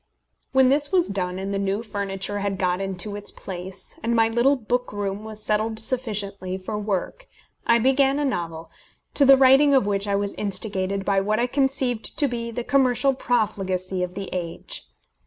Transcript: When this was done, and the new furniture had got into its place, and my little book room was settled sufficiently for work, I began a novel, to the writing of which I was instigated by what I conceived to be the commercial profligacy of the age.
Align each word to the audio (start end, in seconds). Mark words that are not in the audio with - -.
When 0.51 0.69
this 0.69 0.91
was 0.91 1.09
done, 1.09 1.37
and 1.37 1.53
the 1.53 1.59
new 1.59 1.83
furniture 1.83 2.39
had 2.39 2.57
got 2.57 2.81
into 2.81 3.15
its 3.15 3.29
place, 3.29 3.99
and 4.01 4.15
my 4.15 4.29
little 4.29 4.55
book 4.55 4.91
room 4.91 5.23
was 5.23 5.43
settled 5.43 5.77
sufficiently 5.77 6.57
for 6.57 6.75
work, 6.75 7.27
I 7.67 7.77
began 7.77 8.17
a 8.17 8.25
novel, 8.25 8.71
to 9.13 9.25
the 9.25 9.37
writing 9.37 9.75
of 9.75 9.85
which 9.85 10.07
I 10.07 10.15
was 10.15 10.33
instigated 10.39 11.05
by 11.05 11.21
what 11.21 11.39
I 11.39 11.45
conceived 11.45 12.17
to 12.17 12.27
be 12.27 12.49
the 12.49 12.63
commercial 12.63 13.13
profligacy 13.13 14.01
of 14.01 14.15
the 14.15 14.27
age. 14.33 14.87